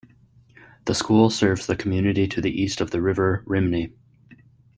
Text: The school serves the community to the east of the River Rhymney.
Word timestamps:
The 0.85 0.95
school 0.95 1.29
serves 1.29 1.67
the 1.67 1.75
community 1.75 2.27
to 2.29 2.41
the 2.41 2.49
east 2.59 2.81
of 2.81 2.89
the 2.89 3.03
River 3.03 3.43
Rhymney. 3.45 3.93